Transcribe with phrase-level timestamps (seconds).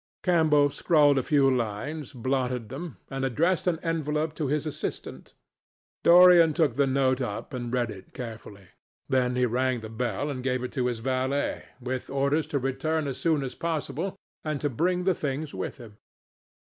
[0.23, 5.35] Campbell scrawled a few lines, blotted them, and addressed an envelope to his assistant.
[6.03, 8.69] Dorian took the note up and read it carefully.
[9.09, 13.05] Then he rang the bell and gave it to his valet, with orders to return
[13.07, 15.97] as soon as possible and to bring the things with him.